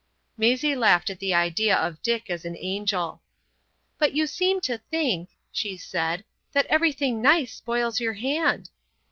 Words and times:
Maisie 0.35 0.75
laughed 0.75 1.11
at 1.11 1.19
the 1.19 1.31
idea 1.31 1.75
of 1.77 2.01
Dick 2.01 2.27
as 2.31 2.43
an 2.43 2.57
angel. 2.57 3.21
"But 3.99 4.13
you 4.13 4.25
seem 4.25 4.59
to 4.61 4.79
think," 4.79 5.29
she 5.51 5.77
said, 5.77 6.25
"that 6.53 6.65
everything 6.71 7.21
nice 7.21 7.53
spoils 7.53 7.99
your 7.99 8.13
hand." 8.13 8.71